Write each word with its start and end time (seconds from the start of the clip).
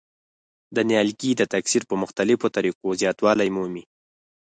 دا 0.75 0.81
نیالګي 0.89 1.31
د 1.37 1.41
تکثیر 1.53 1.83
په 1.89 1.95
مختلفو 2.03 2.47
طریقو 2.57 2.89
زیاتوالی 3.01 3.49
مومي. 3.55 3.83